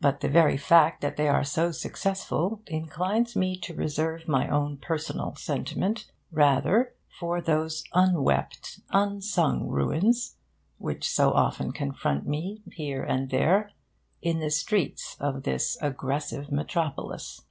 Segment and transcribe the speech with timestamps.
[0.00, 4.76] But the very fact that they are so successful inclines me to reserve my own
[4.76, 10.34] personal sentiment rather for those unwept, unsung ruins
[10.78, 13.70] which so often confront me, here and there,
[14.20, 17.42] in the streets of this aggressive metropolis.